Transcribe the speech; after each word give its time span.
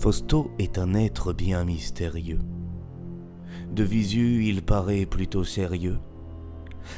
Fausto 0.00 0.50
est 0.58 0.78
un 0.78 0.94
être 0.94 1.34
bien 1.34 1.62
mystérieux. 1.62 2.40
De 3.70 3.82
visu, 3.82 4.46
il 4.46 4.62
paraît 4.62 5.04
plutôt 5.04 5.44
sérieux. 5.44 5.98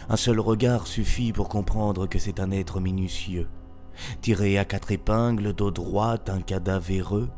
Un 0.08 0.14
seul 0.14 0.38
regard 0.38 0.86
suffit 0.86 1.32
pour 1.32 1.48
comprendre 1.48 2.06
que 2.06 2.20
c'est 2.20 2.38
un 2.38 2.52
être 2.52 2.78
minutieux, 2.78 3.48
tiré 4.20 4.56
à 4.56 4.64
quatre 4.64 4.92
épingles, 4.92 5.52
dos 5.52 5.72
droite, 5.72 6.30
un 6.30 6.40
cadavéreux, 6.40 7.28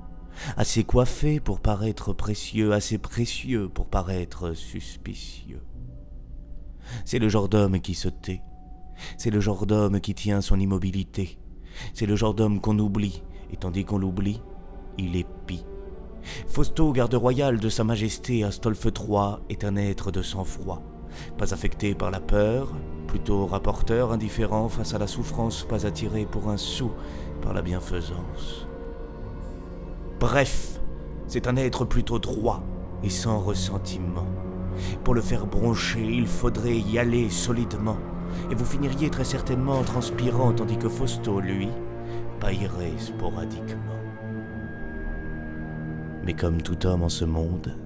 assez 0.59 0.85
coiffé 0.85 1.41
pour 1.41 1.61
paraître 1.61 2.13
précieux, 2.13 2.75
assez 2.75 2.99
précieux 2.99 3.71
pour 3.71 3.87
paraître 3.87 4.53
suspicieux. 4.53 5.63
C'est 7.07 7.19
le 7.19 7.31
genre 7.31 7.49
d'homme 7.49 7.81
qui 7.81 7.95
se 7.95 8.11
tait, 8.11 8.43
c'est 9.17 9.31
le 9.31 9.41
genre 9.41 9.65
d'homme 9.65 10.03
qui 10.03 10.15
tient 10.15 10.43
son 10.43 10.61
immobilité, 10.61 11.39
c'est 11.95 12.05
le 12.05 12.17
genre 12.17 12.35
d'homme 12.35 12.61
qu'on 12.61 12.79
oublie, 12.79 13.23
et 13.51 13.57
tandis 13.57 13.87
qu'on 13.87 13.97
l'oublie, 13.97 14.43
il 14.99 15.17
épie. 15.17 15.65
Fausto, 16.47 16.93
garde 16.93 17.15
royal 17.15 17.59
de 17.59 17.69
Sa 17.69 17.85
Majesté 17.85 18.45
Astolphe 18.45 18.87
III, 18.87 19.37
est 19.49 19.65
un 19.65 19.77
être 19.77 20.11
de 20.11 20.23
sang-froid, 20.23 20.83
pas 21.37 21.53
affecté 21.53 21.95
par 21.95 22.11
la 22.11 22.21
peur, 22.21 22.73
plutôt 23.07 23.47
rapporteur 23.47 24.13
indifférent 24.13 24.69
face 24.69 24.95
à 24.95 24.99
la 24.99 25.07
souffrance, 25.07 25.65
pas 25.69 25.87
attiré 25.87 26.25
pour 26.25 26.49
un 26.49 26.57
sou 26.57 26.91
par 27.43 27.53
la 27.53 27.63
bienfaisance. 27.63 28.67
Bref, 30.19 30.81
c'est 31.27 31.47
un 31.47 31.57
être 31.57 31.85
plutôt 31.85 32.19
droit 32.19 32.63
et 33.03 33.11
sans 33.11 33.39
ressentiment. 33.39 34.27
Pour 35.05 35.15
le 35.15 35.21
faire 35.21 35.47
broncher, 35.47 36.05
il 36.05 36.27
faudrait 36.27 36.79
y 36.79 36.99
aller 36.99 37.31
solidement, 37.31 37.99
et 38.51 38.55
vous 38.55 38.65
finiriez 38.65 39.11
très 39.11 39.25
certainement 39.25 39.79
en 39.79 39.85
transpirant, 39.85 40.53
tandis 40.53 40.79
que 40.79 40.89
Fausto, 40.89 41.41
lui, 41.41 41.69
paillerait 42.41 42.99
sporadiquement. 42.99 44.04
Mais 46.25 46.33
comme 46.33 46.63
tout 46.63 46.87
homme 46.87 47.03
en 47.03 47.11
ce 47.11 47.27
monde, 47.27 47.77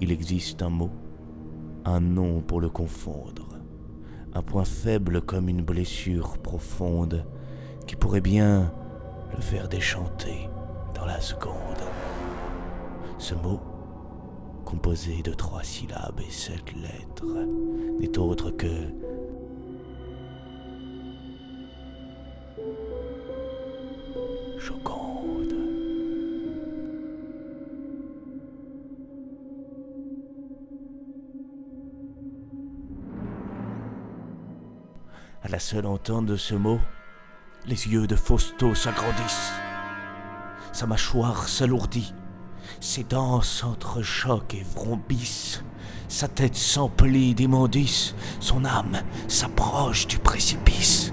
il 0.00 0.10
existe 0.10 0.60
un 0.60 0.70
mot, 0.70 0.90
un 1.84 2.00
nom 2.00 2.40
pour 2.40 2.60
le 2.60 2.68
confondre, 2.68 3.48
un 4.34 4.42
point 4.42 4.64
faible 4.64 5.20
comme 5.20 5.48
une 5.48 5.62
blessure 5.62 6.38
profonde 6.38 7.24
qui 7.86 7.94
pourrait 7.94 8.20
bien 8.20 8.72
le 9.34 9.40
faire 9.40 9.68
déchanter 9.68 10.48
dans 10.96 11.06
la 11.06 11.20
seconde. 11.20 11.54
Ce 13.18 13.34
mot, 13.36 13.60
composé 14.64 15.22
de 15.22 15.32
trois 15.32 15.62
syllabes 15.62 16.20
et 16.26 16.32
sept 16.32 16.74
lettres, 16.74 17.46
n'est 18.00 18.18
autre 18.18 18.50
que 18.50 18.66
À 35.40 35.48
la 35.48 35.60
seule 35.60 35.86
entente 35.86 36.26
de 36.26 36.36
ce 36.36 36.56
mot, 36.56 36.80
les 37.64 37.86
yeux 37.86 38.08
de 38.08 38.16
Fausto 38.16 38.74
s'agrandissent. 38.74 39.52
Sa 40.72 40.86
mâchoire 40.86 41.48
s'alourdit. 41.48 42.12
Ses 42.80 43.04
dents 43.04 43.40
s'entrechoquent 43.40 44.54
et 44.54 44.66
vrombissent. 44.74 45.62
Sa 46.08 46.26
tête 46.26 46.56
s'emplit 46.56 47.36
d'immondices. 47.36 48.16
Son 48.40 48.64
âme 48.64 48.98
s'approche 49.28 50.08
du 50.08 50.18
précipice. 50.18 51.12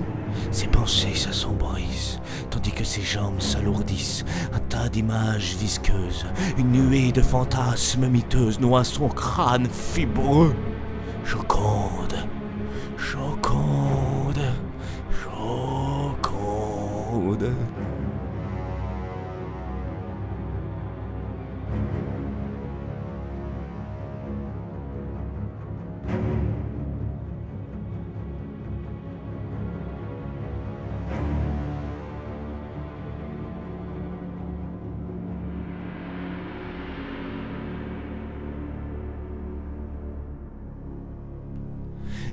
Ses 0.52 0.68
pensées 0.68 1.14
s'assombrissent, 1.14 2.20
tandis 2.50 2.72
que 2.72 2.84
ses 2.84 3.04
jambes 3.04 3.40
s'alourdissent. 3.40 4.26
Un 4.54 4.60
tas 4.60 4.90
d'images 4.90 5.56
visqueuses, 5.56 6.26
une 6.58 6.72
nuée 6.72 7.12
de 7.12 7.22
fantasmes 7.22 8.08
miteuses 8.08 8.60
noie 8.60 8.84
son 8.84 9.08
crâne 9.08 9.68
fibreux. 9.70 10.56
Joconde, 11.24 12.16
Joconde, 12.98 14.54
Joconde. 15.24 16.36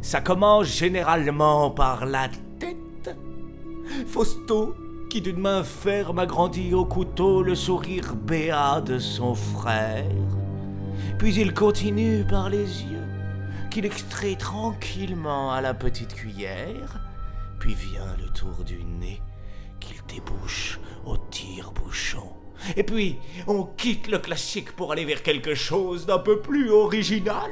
Ça 0.03 0.21
commence 0.21 0.67
généralement 0.67 1.71
par 1.71 2.07
la 2.07 2.29
tête. 2.59 3.17
Fausto, 4.09 4.75
qui 5.09 5.21
d'une 5.21 5.39
main 5.39 5.63
ferme 5.63 6.19
agrandit 6.19 6.75
au 6.75 6.85
couteau 6.85 7.41
le 7.43 7.55
sourire 7.55 8.17
béat 8.17 8.81
de 8.81 8.99
son 8.99 9.37
frère. 9.37 10.05
Puis 11.19 11.37
il 11.37 11.55
continue 11.55 12.25
par 12.25 12.51
les 12.51 12.83
yeux, 12.83 13.07
qu'il 13.71 13.87
extrait 13.87 14.35
tranquillement 14.35 15.53
à 15.53 15.61
la 15.61 15.73
petite 15.73 16.15
cuillère. 16.15 16.99
Puis 17.61 17.75
vient 17.75 18.17
le 18.21 18.29
tour 18.31 18.65
du 18.67 18.83
nez, 18.83 19.23
qu'il 19.79 19.99
débouche 20.09 20.81
au 21.07 21.17
tire-bouchon. 21.17 22.33
Et 22.77 22.83
puis, 22.83 23.19
on 23.47 23.63
quitte 23.63 24.09
le 24.09 24.19
classique 24.19 24.75
pour 24.75 24.91
aller 24.91 25.05
vers 25.05 25.23
quelque 25.23 25.55
chose 25.55 26.07
d'un 26.07 26.19
peu 26.19 26.41
plus 26.41 26.71
original. 26.71 27.51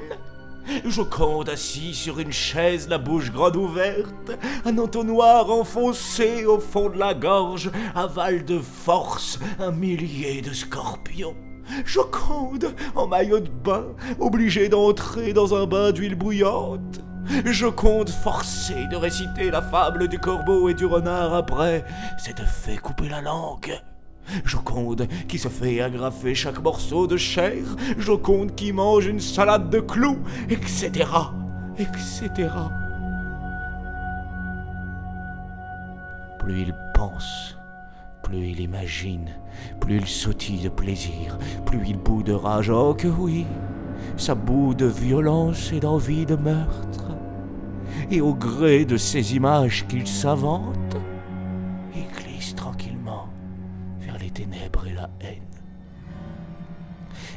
Joconde 0.85 1.49
assis 1.49 1.95
sur 1.95 2.19
une 2.19 2.33
chaise, 2.33 2.89
la 2.89 2.99
bouche 2.99 3.31
grande 3.31 3.57
ouverte, 3.57 4.33
un 4.65 4.79
entonnoir 4.79 5.51
enfoncé 5.51 6.45
au 6.47 6.59
fond 6.59 6.89
de 6.89 6.99
la 6.99 7.15
gorge, 7.15 7.71
avale 7.95 8.45
de 8.45 8.59
force 8.59 9.39
un 9.59 9.71
millier 9.73 10.43
de 10.43 10.53
scorpions. 10.53 11.37
Joconde, 11.85 12.75
en 12.95 13.07
maillot 13.07 13.41
de 13.41 13.49
bain, 13.49 13.87
obligé 14.19 14.69
d'entrer 14.69 15.33
dans 15.33 15.55
un 15.55 15.67
bain 15.67 15.93
d'huile 15.93 16.17
bouillante. 16.17 17.01
Joconde 17.45 18.11
forcée 18.11 18.87
de 18.91 18.97
réciter 18.97 19.51
la 19.51 19.63
fable 19.63 20.09
du 20.09 20.19
corbeau 20.19 20.69
et 20.69 20.75
du 20.75 20.87
renard 20.87 21.35
après 21.35 21.85
s'être 22.19 22.47
fait 22.47 22.77
couper 22.77 23.09
la 23.09 23.21
langue. 23.21 23.81
Joconde 24.45 25.07
qui 25.29 25.39
se 25.39 25.49
fait 25.49 25.81
agrafer 25.81 26.35
chaque 26.35 26.63
morceau 26.63 27.07
de 27.07 27.17
chair, 27.17 27.63
Joconde 27.99 28.55
qui 28.55 28.73
mange 28.73 29.07
une 29.07 29.21
salade 29.21 29.71
de 29.71 29.81
clous, 29.81 30.19
etc., 30.49 30.91
etc. 31.79 32.49
Plus 36.39 36.63
il 36.63 36.75
pense, 36.95 37.59
plus 38.23 38.49
il 38.49 38.61
imagine, 38.61 39.31
plus 39.81 39.97
il 39.97 40.07
sautille 40.07 40.63
de 40.63 40.69
plaisir, 40.69 41.39
plus 41.67 41.81
il 41.87 41.99
bout 41.99 42.23
de 42.23 42.33
rage, 42.33 42.71
oh 42.71 42.95
que 42.95 43.09
oui, 43.09 43.47
ça 44.17 44.35
bout 44.35 44.75
de 44.75 44.87
violence 44.87 45.73
et 45.73 45.81
d'envie 45.81 46.27
de 46.27 46.37
meurtre. 46.37 47.07
Et 48.11 48.21
au 48.21 48.35
gré 48.35 48.85
de 48.85 48.97
ces 48.97 49.37
images 49.37 49.87
qu'il 49.87 50.07
s'invente, 50.07 50.97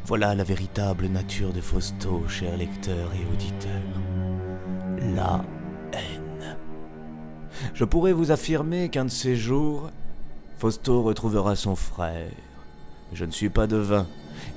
Voilà 0.05 0.35
la 0.35 0.43
véritable 0.43 1.07
nature 1.07 1.53
de 1.53 1.61
Fausto, 1.61 2.27
chers 2.27 2.57
lecteurs 2.57 3.09
et 3.15 3.33
auditeurs. 3.33 3.71
La 5.15 5.45
haine. 5.93 6.57
Je 7.73 7.85
pourrais 7.85 8.11
vous 8.11 8.31
affirmer 8.31 8.89
qu'un 8.89 9.05
de 9.05 9.09
ces 9.09 9.37
jours, 9.37 9.91
Fausto 10.57 11.03
retrouvera 11.03 11.55
son 11.55 11.77
frère. 11.77 12.31
Je 13.13 13.23
ne 13.23 13.31
suis 13.31 13.47
pas 13.49 13.65
devin, 13.65 14.05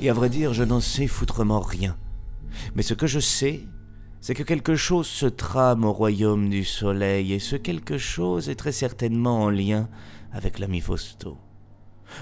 et 0.01 0.11
à 0.11 0.15
vrai 0.15 0.31
dire, 0.31 0.53
je 0.53 0.65
n'en 0.65 0.81
sais 0.81 1.07
foutrement 1.07 1.61
rien. 1.61 1.97
Mais 2.75 2.83
ce 2.83 2.95
que 2.95 3.07
je 3.07 3.21
sais, 3.21 3.61
c'est 4.21 4.35
que 4.35 4.43
quelque 4.43 4.75
chose 4.75 5.07
se 5.07 5.27
trame 5.27 5.85
au 5.85 5.93
royaume 5.93 6.51
du 6.51 6.65
soleil, 6.65 7.33
et 7.33 7.39
ce 7.39 7.55
quelque 7.55 7.99
chose 7.99 8.49
est 8.49 8.57
très 8.57 8.73
certainement 8.73 9.43
en 9.43 9.51
lien 9.51 9.89
avec 10.33 10.59
l'ami 10.59 10.81
Fausto. 10.81 11.39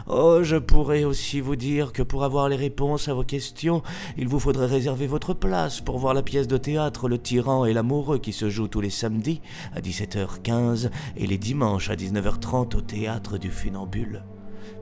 Oh, 0.06 0.40
je 0.42 0.56
pourrais 0.56 1.04
aussi 1.04 1.40
vous 1.40 1.56
dire 1.56 1.92
que 1.92 2.02
pour 2.02 2.24
avoir 2.24 2.48
les 2.48 2.56
réponses 2.56 3.08
à 3.08 3.14
vos 3.14 3.24
questions, 3.24 3.82
il 4.16 4.28
vous 4.28 4.40
faudrait 4.40 4.66
réserver 4.66 5.06
votre 5.06 5.34
place 5.34 5.80
pour 5.80 5.98
voir 5.98 6.14
la 6.14 6.22
pièce 6.22 6.48
de 6.48 6.56
théâtre 6.56 7.08
Le 7.08 7.18
tyran 7.18 7.64
et 7.64 7.72
l'amoureux 7.72 8.18
qui 8.18 8.32
se 8.32 8.48
joue 8.48 8.68
tous 8.68 8.80
les 8.80 8.90
samedis 8.90 9.40
à 9.74 9.80
17h15 9.80 10.90
et 11.16 11.26
les 11.26 11.38
dimanches 11.38 11.90
à 11.90 11.96
19h30 11.96 12.76
au 12.76 12.80
théâtre 12.80 13.38
du 13.38 13.50
Funambule. 13.50 14.24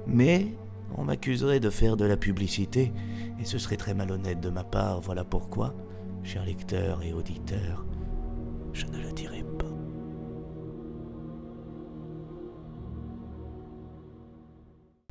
Mais 0.07 0.55
on 0.97 1.05
m'accuserait 1.05 1.61
de 1.61 1.71
faire 1.71 1.97
de 1.97 2.05
la 2.05 2.17
publicité, 2.17 2.93
et 3.41 3.45
ce 3.45 3.59
serait 3.59 3.77
très 3.77 3.95
malhonnête 3.95 4.41
de 4.41 4.51
ma 4.51 4.65
part, 4.65 5.01
voilà 5.01 5.25
pourquoi, 5.25 5.75
chers 6.23 6.45
lecteurs 6.45 7.03
et 7.03 7.13
auditeurs, 7.13 7.87
je 8.73 8.87
ne 8.87 8.99
le 8.99 9.13
dirai 9.13 9.43
pas. 9.43 9.52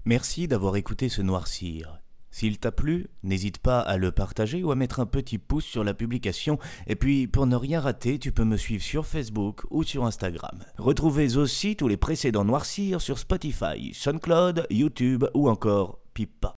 Merci 0.06 0.48
d'avoir 0.48 0.78
écouté 0.78 1.10
ce 1.10 1.22
noircir. 1.22 2.00
S'il 2.32 2.58
t'a 2.58 2.72
plu, 2.72 3.08
n'hésite 3.22 3.60
pas 3.60 3.80
à 3.80 3.98
le 3.98 4.12
partager 4.12 4.64
ou 4.64 4.72
à 4.72 4.76
mettre 4.76 5.00
un 5.00 5.06
petit 5.06 5.38
pouce 5.38 5.66
sur 5.66 5.84
la 5.84 5.94
publication. 5.94 6.58
Et 6.88 6.96
puis, 6.96 7.28
pour 7.28 7.46
ne 7.46 7.56
rien 7.56 7.80
rater, 7.80 8.18
tu 8.18 8.32
peux 8.32 8.46
me 8.46 8.58
suivre 8.58 8.84
sur 8.84 9.06
Facebook 9.06 9.64
ou 9.70 9.84
sur 9.84 10.06
Instagram. 10.06 10.58
Retrouvez 10.78 11.38
aussi 11.38 11.76
tous 11.76 11.88
les 11.88 11.98
précédents 11.98 12.46
noircirs 12.46 13.02
sur 13.02 13.20
Spotify, 13.20 13.94
SoundCloud, 13.94 14.66
YouTube 14.72 15.26
ou 15.36 15.50
encore 15.50 16.00
Pipa. 16.16 16.50